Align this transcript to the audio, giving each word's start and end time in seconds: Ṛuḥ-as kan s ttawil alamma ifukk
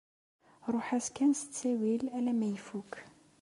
Ṛuḥ-as 0.73 1.07
kan 1.15 1.31
s 1.39 1.41
ttawil 1.43 2.03
alamma 2.17 2.47
ifukk 2.57 2.93